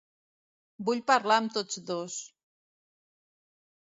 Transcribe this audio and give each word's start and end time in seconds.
Vull 0.87 1.01
parlar 1.11 1.37
amb 1.41 1.53
tots 1.57 1.83
dos. 1.91 2.15